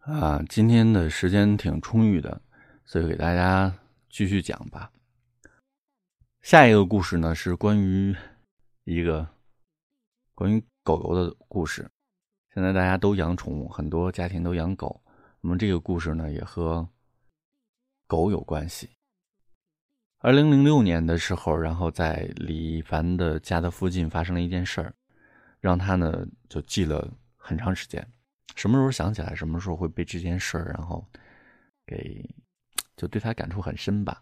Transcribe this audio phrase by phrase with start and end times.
[0.00, 2.40] 啊，今天的时间挺充裕的，
[2.84, 3.72] 所以给大家
[4.08, 4.90] 继续讲吧。
[6.40, 8.16] 下一个故事呢是关于
[8.84, 9.28] 一个
[10.34, 11.90] 关于狗狗的故事。
[12.54, 15.02] 现在大家都养宠物，很多家庭都养狗。
[15.40, 16.88] 那么这个故事呢也和
[18.06, 18.88] 狗有关系。
[20.20, 24.94] 二零零六年的时候，然后在李凡的家的附近发生了一件事儿，
[25.60, 28.04] 让他呢就记了很长时间。
[28.56, 31.06] 什么时候想起来，什么时候会被这件事儿，然后
[31.86, 32.28] 给
[32.96, 34.20] 就对他感触很深吧。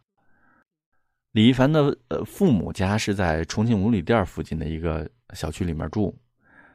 [1.33, 6.15] 李一凡的呃父母家是在重庆五里店附近的一个小区里面住，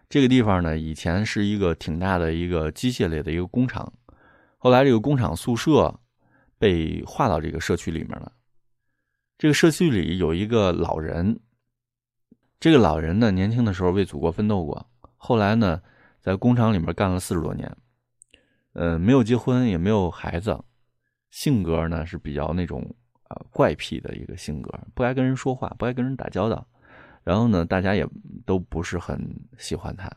[0.10, 3.94] 这个地方呢以前是一个挺大的一个机械类的一个工厂，
[4.58, 6.00] 后来这个工厂宿舍
[6.58, 8.32] 被划到这个社区里面了。
[9.38, 11.40] 这个社区里有一个老人，
[12.60, 15.80] 这个老人呢年轻的时候为祖国奋斗过，后来呢。
[16.22, 17.76] 在工厂里面干了四十多年，
[18.74, 20.58] 呃，没有结婚，也没有孩子，
[21.32, 22.96] 性格呢是比较那种
[23.30, 26.68] 呃怪癖的一个性格，不爱跟人说话，不爱跟人打交道，
[27.24, 28.08] 然后呢，大家也
[28.46, 29.20] 都不是很
[29.58, 30.12] 喜欢他，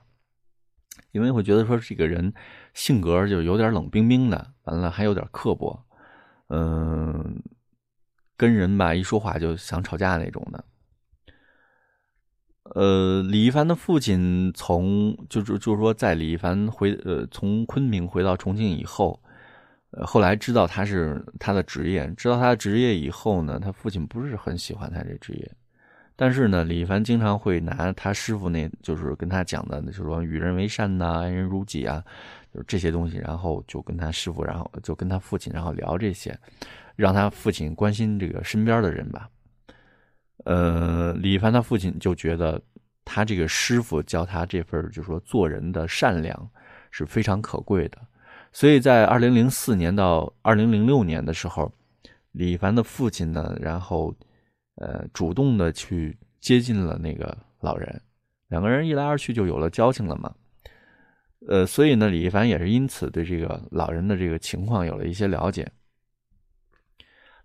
[1.12, 2.33] 因为会觉得说这个人
[2.75, 5.83] 性格就有点冷冰冰的，完了还有点刻薄，
[6.48, 7.42] 嗯，
[8.36, 10.62] 跟人吧一说话就想吵架那种的。
[12.73, 19.20] 呃，李一凡的父亲从就是就是说，在李一凡回呃从昆明回到重庆以后，
[19.91, 25.53] 呃后来知道他是他的职业，知道他的职业以后呢，他父亲不是很喜欢他这职业，
[26.17, 32.03] 但是呢，李一凡经常会拿他师傅那就是跟他讲的，就是说与人为善呐，爱人如己啊，
[32.51, 36.37] 就是这些东西，然后就跟他师傅，然后就跟他父亲，然后聊这些，
[36.97, 39.29] 让他父亲关心这个身边的人吧。
[40.45, 42.61] 呃，李一凡他父亲就觉得
[43.05, 46.51] 他这个师傅教他这份就是说做人的善良
[46.91, 47.99] 是非常可贵的，
[48.53, 51.73] 所以在二零零四年到二零零六年的时候，
[52.33, 54.15] 李一凡的父亲呢，然后
[54.77, 58.03] 呃主动的去接近了那个老人，
[58.48, 60.35] 两个人一来二去就有了交情了嘛。
[61.48, 65.70] 呃，所以呢，李一凡也是因此对这个老人的这个情况有了一些了解。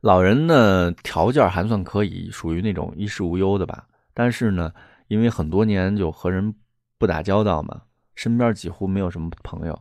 [0.01, 3.85] 老人呢，条件还算可以，属于那种衣食无忧的吧。
[4.13, 4.73] 但是呢，
[5.09, 6.55] 因为很多年就和人
[6.97, 7.81] 不打交道嘛，
[8.15, 9.77] 身边几乎没有什么朋友。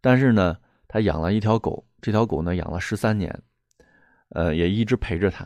[0.00, 0.56] 但是呢，
[0.86, 3.42] 他养了一条狗，这条狗呢养了十三年，
[4.28, 5.44] 呃，也一直陪着他。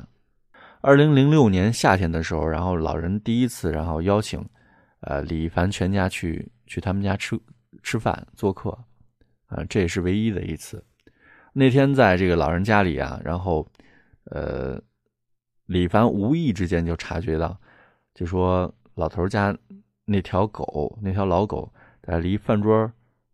[0.83, 4.47] 二零零六年夏天的时候，然后老人第一次，然后邀请，
[5.01, 7.41] 呃，李一凡全家去去他们家吃
[7.83, 8.69] 吃饭做客，
[9.47, 10.85] 啊，这也是唯一的一次。
[11.55, 13.67] 那天在这个老人家里啊，然后。
[14.31, 14.81] 呃，
[15.67, 17.59] 李凡无意之间就察觉到，
[18.15, 19.57] 就说老头家
[20.05, 21.73] 那条狗，那条老狗
[22.03, 22.91] 在离饭桌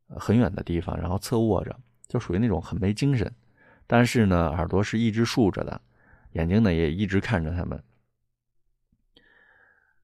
[0.08, 1.74] 很远的地方，然后侧卧着，
[2.06, 3.32] 就属于那种很没精神，
[3.86, 5.80] 但是呢，耳朵是一直竖着的，
[6.32, 7.82] 眼睛呢也一直看着他们。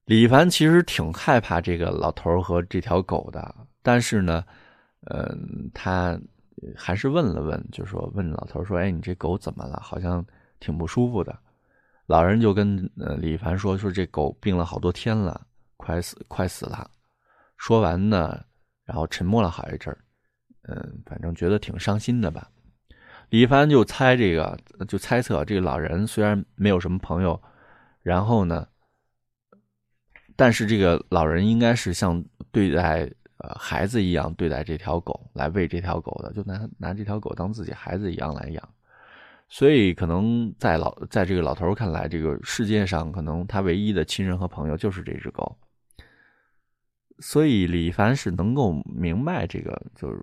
[0.06, 4.44] 李凡其实挺害怕这个老头和这条狗的，但是呢，
[5.02, 6.20] 嗯，他
[6.74, 9.78] 还是问了问，就说问老头说：“哎，你这狗怎么了？
[9.80, 10.24] 好像……”
[10.60, 11.36] 挺不舒服的，
[12.06, 16.88] 老人就跟呃李凡说说这狗病了好多天了，快死快死了。
[17.56, 18.44] 说完呢，
[18.84, 19.98] 然后沉默了好一阵儿，
[20.62, 22.50] 嗯，反正觉得挺伤心的吧。
[23.30, 27.40] 李凡就猜这个，就猜测这个老人虽然没有什么朋友，
[28.02, 28.66] 然后呢，
[30.36, 38.68] 但是这个老人应该是像对待呃孩子一样对待这条狗，来喂这条狗的，就拿拿这条狗当自己孩子一样来养。
[39.52, 45.58] 所以，可能在老在这个老头看来，这个世界上可能他唯一的亲人和朋友就是这只狗。
[47.18, 50.22] 所以，李凡是能够明白这个，就是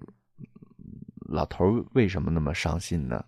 [1.28, 3.22] 老头为什么那么伤心呢？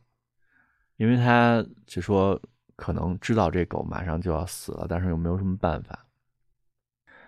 [0.95, 2.41] 因为他就说，
[2.77, 6.07] 可能知道这狗马上就要死了，但是又没有什么办法。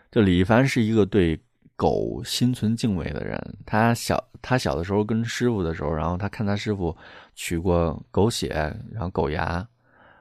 [0.09, 1.37] 就李凡是一个对。
[1.81, 6.95] 狗心存敬畏的人，他小他小的时候跟师傅的时候，然后他看他师傅
[7.33, 8.49] 取过狗血，
[8.91, 9.67] 然后狗牙，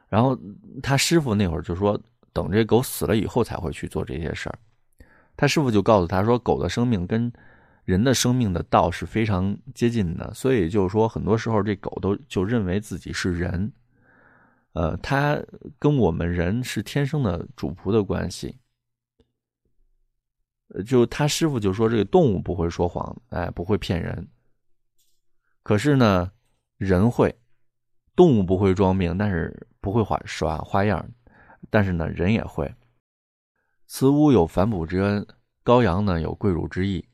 [0.09, 0.35] 然后
[0.83, 2.01] 他师傅那会儿就说，
[2.33, 4.59] 等这狗死了以后才会去做这些事儿。
[5.37, 7.31] 他师傅就告诉他说，狗的生命跟
[7.85, 13.71] 人的生命的道是非常接近的，所以就是说，很多时候这狗都就认为自己是人，
[14.73, 15.39] 呃，它
[15.79, 18.57] 跟我们人是天生的主仆的关系。
[20.87, 24.29] 就他师傅就说这个动物不会说谎，哎，不会骗人。
[25.63, 26.31] 可是呢，
[26.77, 27.35] 人会，
[28.15, 31.07] 动物不会装病，但是不会耍耍花样。
[31.69, 32.73] 但是呢，人也会。
[33.87, 35.27] 慈乌有反哺之恩，
[35.65, 37.05] 羔羊呢有跪乳之意。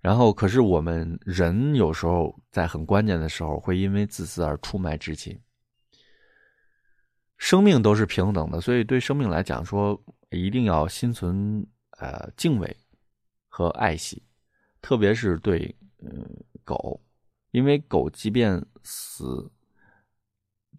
[0.00, 5.38] 然后，可是我们人有时候在很关键的时候，会因为自私而出卖至亲。
[7.36, 10.00] 生命都是平等的，所以对生命来讲，说
[10.30, 11.66] 一定要心存
[11.98, 12.76] 呃敬畏
[13.58, 14.22] 和爱惜，
[14.80, 16.24] 特别是对嗯
[16.64, 17.02] 狗，
[17.50, 19.50] 因为狗即便死，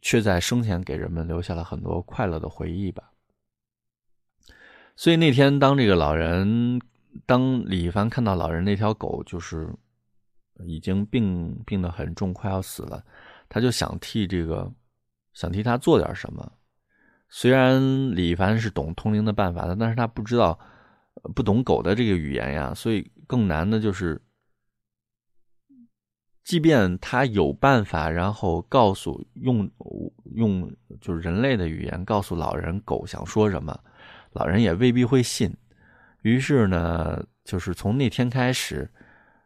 [0.01, 3.11] 却在生前给人们留下了很多快乐的回忆吧。
[4.95, 6.79] 所以那天，当这个老人。
[7.25, 9.67] 当李一凡看到老人那条狗就是
[10.63, 13.03] 已经病病得很重，快要死了，
[13.49, 14.71] 他就想替这个
[15.33, 16.49] 想替他做点什么。
[17.27, 17.81] 虽然
[18.15, 20.57] 李一凡是懂通灵的办法的，但是他不知道
[21.35, 24.21] 不懂狗的这个语言呀，所以更难的就是，
[26.43, 29.69] 即便他有办法，然后告诉用
[30.35, 30.71] 用
[31.01, 33.77] 就是人类的语言告诉老人狗想说什么，
[34.31, 35.53] 老人也未必会信。
[36.21, 38.89] 于是呢，就是从那天开始，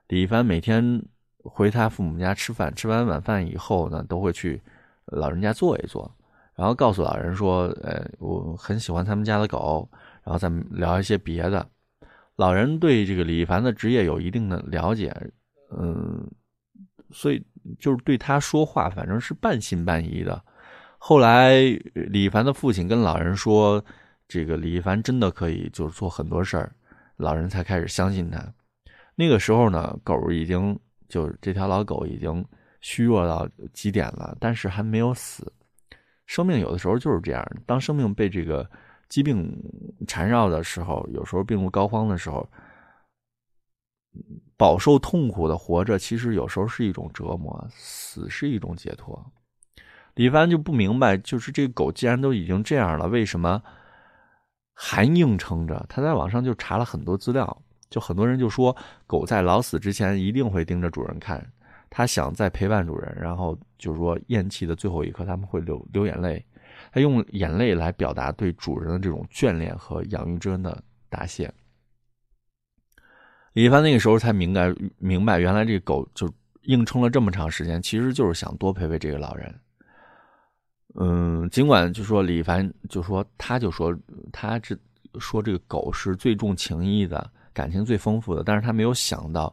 [0.07, 1.03] 李一凡每天
[1.37, 4.61] 回他父母家吃饭，吃完晚饭以后呢，都会去
[5.05, 6.09] 老人家坐一坐，
[6.55, 9.89] 然后告诉老人说：“呃，我很喜欢他们家的狗。”
[10.23, 11.67] 然后再聊一些别的。
[12.35, 15.15] 老人对这个李一凡的职业有一定的了解，
[15.77, 16.27] 嗯，
[17.11, 17.45] 所以
[17.79, 20.43] 就是对他说话，反正是半信半疑的。
[20.97, 21.55] 后来，
[21.93, 23.83] 李一凡的父亲跟老人说。
[24.25, 26.73] 这个李一凡真的可以就是做很多事儿，
[27.17, 28.41] 老人才开始相信他。
[29.15, 32.43] 那个时候呢，狗已经就是这条老狗已经
[32.79, 35.51] 虚弱到极点了，但是还没有死。
[36.25, 38.67] 生命有的时候就是这样，当生命被这个
[39.13, 39.55] 疾病
[40.07, 42.49] 缠绕的时候，有时候病入膏肓的时候，
[44.57, 49.23] 饱受痛苦的活着，其实有时候是一种折磨，死是一种解脱。
[50.15, 53.61] 李一凡就不明白，就是这个狗既然都已经这样了，为什么？
[54.73, 57.61] 还硬撑着，他在网上就查了很多资料，
[57.91, 58.75] 就很多人就说，
[59.05, 61.47] 狗在老死之前一定会盯着主人看，
[61.87, 66.43] 他想再陪伴主人，然后就是说咽气的最后一刻，他们会流流眼泪，
[66.93, 70.79] 他用眼泪来表达对主人的这种眷恋和养育之恩的
[71.09, 71.51] 答谢。
[73.53, 76.31] 李一帆那个时候才明白，明白原来这个狗就
[76.63, 79.59] 硬撑了这么长时间，其实就是想多陪陪这个老人。
[80.93, 83.97] 嗯，尽管就说李凡就说他就说
[84.31, 84.77] 他这
[85.19, 89.51] 说这个狗是最重情义的，感情最丰富的，但是他没有想到，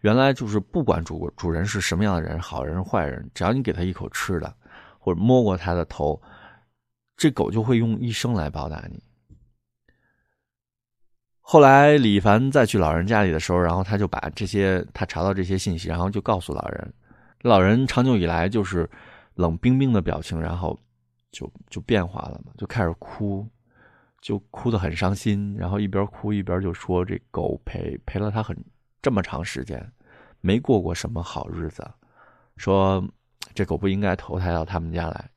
[0.00, 4.54] 原来就是不管主主人是什么样的人，好人坏人，只要你给他一口吃的，
[4.98, 6.18] 或者摸过他的头，
[7.18, 8.98] 这狗就会用一生来报答你。
[11.42, 16.94] 后来李凡再去老人家里的时候，然后他就把这些他查到这些信息，然后就告诉老人，
[17.42, 18.88] 老人长久以来就是。
[19.38, 20.76] 冷冰冰的表情，然后
[21.30, 23.46] 就就变化了嘛，就开始哭，
[24.20, 28.56] 就哭得很伤心，然后一边哭一边就说：“这狗陪陪了他很
[29.00, 29.92] 这么长时间，
[30.40, 31.88] 没过过什么好日子，
[32.56, 33.00] 说
[33.54, 35.30] 这狗不应该投胎到他们家来。”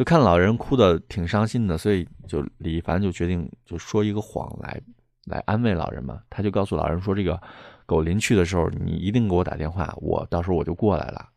[0.00, 4.80] 就看老人哭的挺伤心的，所以就李凡就决定就说一个谎来
[5.26, 6.22] 来安慰老人嘛。
[6.30, 7.38] 他就告诉老人说：“这个
[7.84, 11.28] 狗临去的时候，你一定给我打电话，我到时候我就过来了。”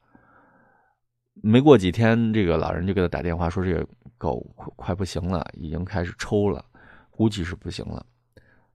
[1.44, 3.86] 没过几天，这个老人就给他打电话说：“这个
[4.18, 6.64] 狗快快不行了，已经开始抽了，
[7.12, 8.06] 估计是不行了。”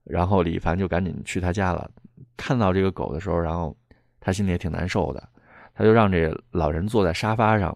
[0.05, 1.89] 然后李凡就赶紧去他家了。
[2.37, 3.75] 看到这个狗的时候，然后
[4.19, 5.29] 他心里也挺难受的，
[5.73, 7.75] 他就让这老人坐在沙发上，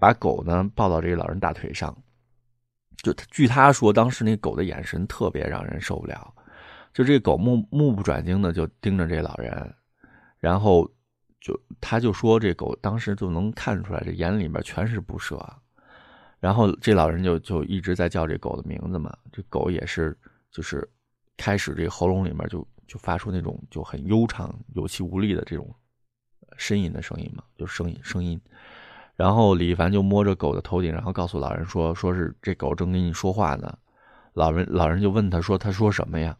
[0.00, 1.96] 把狗呢抱到这个老人大腿上。
[2.96, 6.34] 就据他说，当时那狗的眼神特别让人受不了，
[6.92, 9.74] 就这狗目目不转睛的就盯着这老人，
[10.38, 10.90] 然后。
[11.42, 15.42] 就他就说这狗当时就能看出来，这眼里面全是不舍。
[16.38, 20.14] 然后这老人就就一直在叫这狗的名字嘛，这狗也是
[20.50, 20.86] 就是
[21.38, 25.74] 开始这喉咙里面就就发出那种就很悠长、有气无力的这种
[26.58, 28.38] 呻吟的声音嘛，就声音声音。
[29.20, 33.78] 然后李凡就摸着狗的头顶，然后告诉老人说：“说是这狗正跟你说话呢。”
[34.32, 36.38] 老人老人就问他说：“他说什么呀？”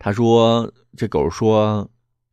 [0.00, 1.86] 他说：“这狗说。”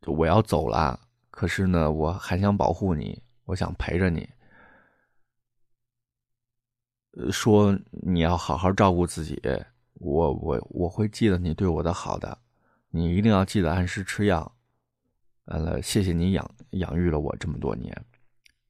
[0.08, 0.98] 我要走了，
[1.30, 4.26] 可是呢，我还想保护你，我想陪着你。
[7.30, 9.38] 说你要好好照顾自己，
[9.92, 12.38] 我我我会记得你对我的好的，
[12.88, 14.56] 你一定要记得按时吃药。
[15.52, 17.94] 完了，谢谢你养养育了我这么多年。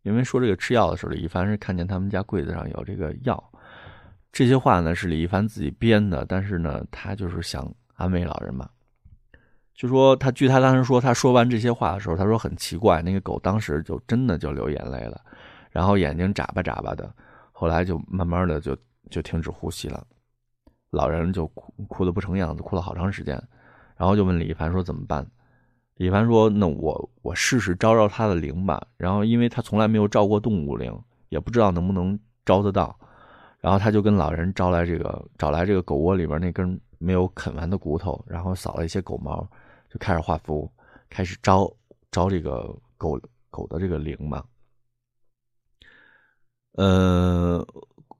[0.02, 3.52] 因为说这个吃药的时候，李一凡是看见他们家柜子上有这个药，
[4.32, 8.68] 这些话呢是李一凡自己编的，但是呢，他就是想安慰老人嘛。
[9.74, 15.20] 就说他，据他当时说，他说完这些话的时候，他说很奇怪，那个狗当时就真的就流眼泪了，
[15.70, 17.14] 然后眼睛眨巴眨巴的，
[17.52, 18.76] 后来就慢慢的就
[19.08, 20.04] 就停止呼吸了，
[20.90, 23.40] 老人就哭哭的不成样子，哭了好长时间，
[23.96, 25.24] 然后就问李一凡说怎么办？
[25.96, 30.92] 李凡说：“那我我试试招招他的灵吧。”然后因为他从来没有招过动物灵，
[31.28, 32.98] 也不知道能不能招得到。
[33.60, 39.48] 然后他就跟老人招来这个找来这个狗窝里边那根没有啃完的骨头，然后扫了一些狗毛，
[39.88, 40.68] 就开始画符，
[41.08, 41.72] 开始招
[42.10, 43.20] 招这个狗
[43.50, 44.42] 狗的这个灵嘛。
[46.72, 47.64] 呃，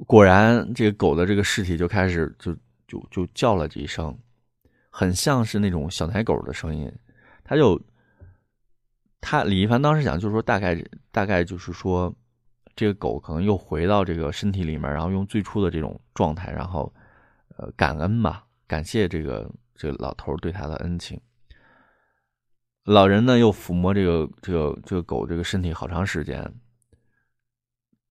[0.07, 2.55] 果然这个狗的这个尸体就开始就
[2.87, 4.17] 就就叫了几声，
[4.91, 6.93] 很像是那种小奶狗的声音。
[7.53, 7.79] 他就，
[9.21, 12.11] 他李一凡当时想，就是说大概大概就是说，
[12.75, 16.91] 这个狗可能又回到这个身体里面，然后用最初的这种状态，然后
[17.59, 21.21] 呃感恩吧，感谢这个这个老头对他的恩情。
[22.85, 26.51] 老人呢又抚摸这个这个这个狗这个身体好长时间，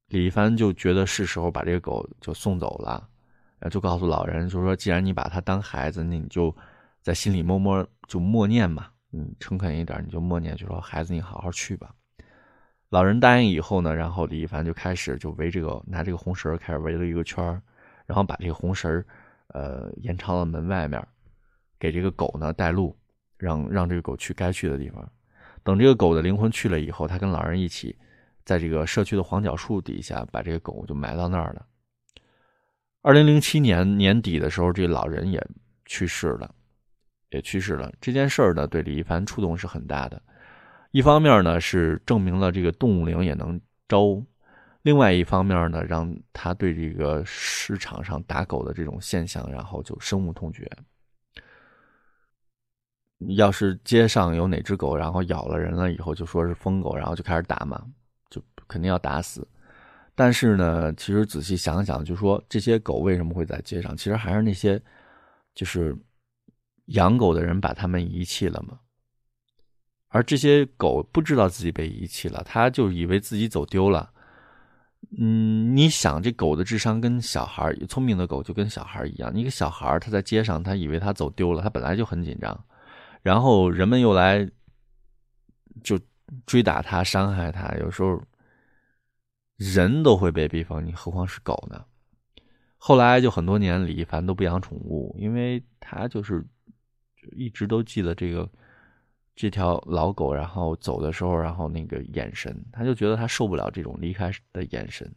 [0.09, 3.09] 李一凡就觉得是时候把这个狗就送走了，
[3.57, 6.55] 然后就告诉老人，就说既然你把它当孩子，那你就
[7.01, 8.91] 在心里默默就默念嘛。
[9.13, 11.93] 嗯，诚恳一点，你就默念，就说孩子，你好好去吧。
[12.89, 17.43] 老人答应以后呢，然后李一凡就开始就围这个拿这个红绳开始围了一个圈
[18.05, 19.03] 然后把这个红绳
[19.47, 21.01] 呃延长到门外面，
[21.79, 22.97] 给这个狗呢带路，
[23.37, 25.09] 让让这个狗去该去的地方。
[25.63, 27.95] 等这个狗的灵魂去了以后，他跟老人一起
[28.43, 31.65] 在这个社区的黄角树底下把这个狗就埋到那儿了。
[33.01, 35.41] 二零零七年年底的时候，这老人也
[35.85, 36.53] 去世了。
[37.31, 37.91] 也去世了。
[37.99, 40.21] 这件事儿呢，对李一凡触动是很大的。
[40.91, 44.21] 一方面呢，是证明了这个动物灵也能招；
[44.81, 50.69] 另外一方面呢，让他对这个市场上打狗的这种现象，然后就深恶痛绝。
[53.37, 57.81] 要是街上有哪只狗，然后咬了人了以后，就说是疯狗，然后就开始打嘛，
[58.29, 59.47] 就肯定要打死。
[60.13, 63.95] 但是呢，其实仔细想想，就说这些狗为什么会在街上？
[63.95, 64.77] 其实还是那些，
[65.55, 65.95] 就是。
[66.93, 68.79] 养狗的人把他们遗弃了吗？
[70.13, 74.11] 而这些狗不知道自己被遗弃了，他就以为自己走丢了。
[75.17, 79.33] 嗯，你想，这狗的智商跟小孩聪明的狗就跟小孩一样。
[79.33, 82.65] 一个小孩他在街上，他以为他走丢了，他本来就很紧张，
[83.21, 84.45] 然后人们又来
[85.81, 85.97] 就
[86.45, 88.21] 追打他、伤害他，有时候
[89.55, 91.85] 人都会被逼疯，你何况是狗呢？
[92.77, 96.45] 后来就很多年，李一凡都不养宠物，因为他就是。
[97.31, 98.49] 一直都记得这个
[99.35, 105.13] 这条老狗，然后走的时候，然后那个眼神，他就觉得他受不了这种离开的眼神。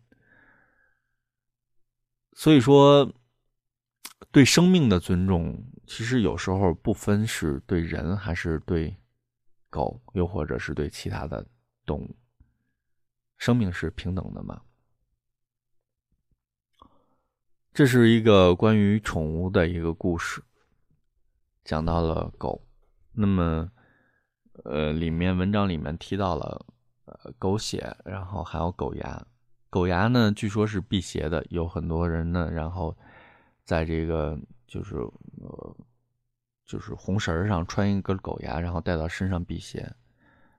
[2.32, 3.12] 所以说，
[4.30, 8.96] 对生命的尊重，其实有时候不分是对人还是对
[9.70, 11.46] 狗，又或者是对其他的
[11.86, 12.16] 动物，
[13.38, 14.62] 生命是平等的嘛。
[17.72, 20.42] 这是一个关于宠物的一个故事。
[21.64, 22.60] 讲到了狗，
[23.12, 23.70] 那么，
[24.64, 26.66] 呃，里面文章里面提到了，
[27.06, 29.26] 呃，狗血，然后还有狗牙。
[29.70, 32.96] 狗牙呢，据说是辟邪的，有很多人呢，然后
[33.64, 35.76] 在这个就是呃，
[36.66, 39.90] 就是红绳上穿一根狗牙，然后带到身上辟邪。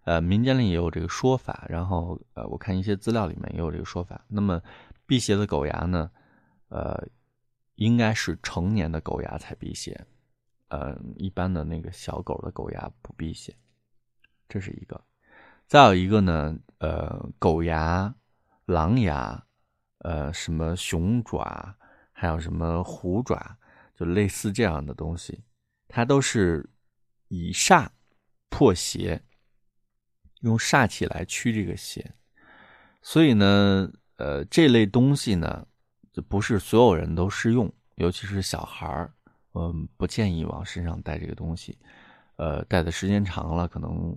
[0.03, 4.23] 呃，民间里也有这个说法，然后呃，我看一些资料里面也有这个说法。
[4.27, 4.61] 那么
[5.05, 6.11] 辟邪的狗牙呢，
[6.67, 7.07] 呃，
[7.75, 10.05] 应该是成年的狗牙才辟邪。
[10.75, 13.55] 呃，一般的那个小狗的狗牙不辟邪，
[14.49, 15.01] 这是一个。
[15.67, 18.13] 再有一个呢，呃，狗牙、
[18.65, 19.41] 狼牙，
[19.99, 21.73] 呃，什么熊爪，
[22.11, 23.57] 还有什么虎爪，
[23.95, 25.45] 就类似这样的东西，
[25.87, 26.69] 它都是
[27.29, 27.87] 以煞
[28.49, 29.23] 破邪，
[30.41, 32.13] 用煞气来驱这个邪。
[33.01, 35.65] 所以呢，呃，这类东西呢，
[36.11, 39.13] 就不是所有人都适用，尤其是小孩儿。
[39.57, 41.77] 嗯，不建议往身上带这个东西，
[42.35, 44.13] 呃，带的时间长了可能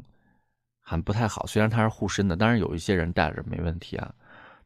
[0.82, 1.46] 还不太好。
[1.46, 4.12] 虽然它是护身的，当然有一些人带着没问题啊。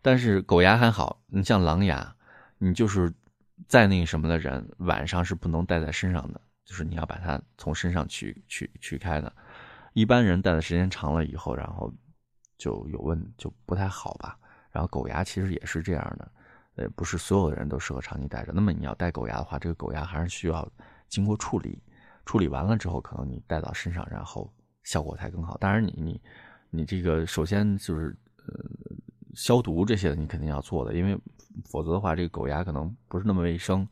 [0.00, 2.16] 但是狗牙还好，你像狼牙，
[2.56, 3.12] 你就是
[3.68, 9.32] 再那什么的人，晚上是不能带在身上的，就是你要把它从身上取取取开的。
[9.92, 11.92] 一般人带的时间长了以后，然后
[12.56, 14.38] 就有问就不太好吧。
[14.70, 16.32] 然后狗牙其实也是这样的。
[16.76, 18.52] 呃，不是所有的人都适合长期戴着。
[18.52, 20.66] 那么你要戴狗牙的话，这个狗牙还是需要
[21.08, 21.82] 经过处理，
[22.24, 24.52] 处理完了之后，可能你戴到身上，然后
[24.82, 25.56] 效果才更好。
[25.58, 26.20] 当然，你你
[26.70, 28.54] 你这个首先就是呃
[29.34, 31.18] 消毒这些，你肯定要做的，因为
[31.66, 33.86] 否则的话，这个狗牙可能不是那么卫生，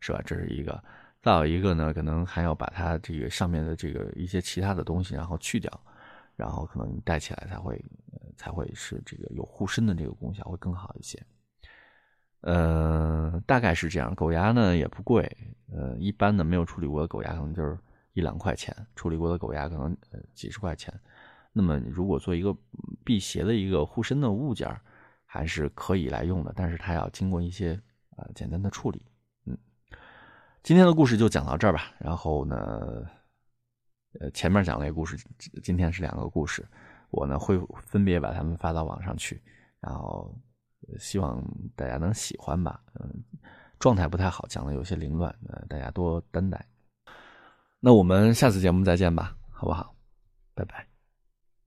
[0.00, 0.20] 是吧？
[0.24, 0.82] 这是一个。
[1.22, 5.68] 再有一个呢，可能还要把它这个上面的这个一些其他的东西，然后去掉，
[6.36, 7.84] 然后可能你戴起来才会
[8.36, 11.20] 才会是这个有护身的这个功效会更好一些。
[12.46, 14.14] 呃，大概是这样。
[14.14, 15.28] 狗牙呢也不贵，
[15.72, 17.76] 呃，一般的没有处理过的狗牙可能就是
[18.12, 19.96] 一两块钱，处理过的狗牙可能
[20.32, 20.94] 几十块钱。
[21.52, 22.56] 那么如果做一个
[23.02, 24.68] 辟邪的一个护身的物件
[25.24, 27.80] 还是可以来用的，但是它要经过一些
[28.16, 29.02] 呃简单的处理。
[29.46, 29.58] 嗯，
[30.62, 31.90] 今天的故事就讲到这儿吧。
[31.98, 33.04] 然后呢，
[34.20, 35.16] 呃，前面讲了一个故事，
[35.64, 36.64] 今天是两个故事，
[37.10, 39.42] 我呢会分别把它们发到网上去，
[39.80, 40.32] 然后
[40.98, 41.42] 希望
[41.74, 42.80] 大家能喜欢吧。
[42.94, 43.22] 嗯。
[43.78, 46.66] 状态不太好，讲的有些凌乱，呃，大家多担待。
[47.78, 49.94] 那我们下次节目再见吧，好不好？
[50.54, 50.95] 拜拜。